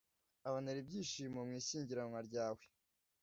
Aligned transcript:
aBonera 0.47 0.79
ibyishimo 0.83 1.39
mu 1.47 1.53
ishyingiranwa 1.59 2.19
ryawe 2.27 2.63